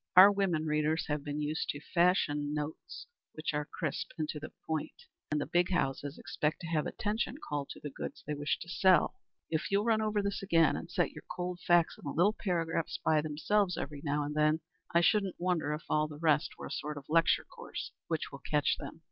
Our 0.15 0.31
women 0.31 0.65
readers 0.65 1.05
have 1.09 1.23
been 1.23 1.39
used 1.41 1.69
to 1.69 1.79
fashion 1.79 2.55
notes 2.55 3.05
which 3.33 3.53
are 3.53 3.65
crisp 3.71 4.13
and 4.17 4.27
to 4.29 4.39
the 4.39 4.51
point, 4.65 5.03
and 5.29 5.39
the 5.39 5.45
big 5.45 5.69
houses 5.71 6.17
expect 6.17 6.59
to 6.61 6.67
have 6.69 6.87
attention 6.87 7.35
called 7.37 7.69
to 7.69 7.79
the 7.79 7.91
goods 7.91 8.23
they 8.25 8.33
wish 8.33 8.57
to 8.61 8.67
sell. 8.67 9.13
If 9.51 9.69
you'll 9.69 9.85
run 9.85 10.01
over 10.01 10.23
this 10.23 10.41
again 10.41 10.75
and 10.75 10.89
set 10.89 11.11
your 11.11 11.25
cold 11.29 11.59
facts 11.67 11.99
in 12.03 12.15
little 12.15 12.33
paragraphs 12.33 12.99
by 13.05 13.21
themselves 13.21 13.77
every 13.77 14.01
now 14.03 14.23
and 14.23 14.35
then, 14.35 14.61
I 14.91 15.01
shouldn't 15.01 15.39
wonder 15.39 15.71
if 15.71 15.83
the 15.87 16.17
rest 16.19 16.57
were 16.57 16.65
a 16.65 16.71
sort 16.71 16.97
of 16.97 17.05
lecture 17.07 17.45
course 17.45 17.91
which 18.07 18.31
will 18.31 18.39
catch 18.49 18.77
them. 18.79 18.99